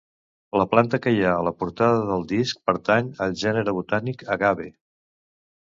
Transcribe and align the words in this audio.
La 0.59 0.63
planta 0.71 0.99
que 1.03 1.13
hi 1.15 1.21
ha 1.27 1.33
a 1.33 1.43
la 1.49 1.53
portada 1.59 2.01
del 2.09 2.25
disc 2.33 2.65
pertany 2.71 3.13
al 3.27 3.39
gènere 3.45 3.79
botànic 3.81 4.27
Agave. 4.39 4.69